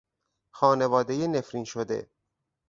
[0.51, 2.09] خانوادهی نفرین شده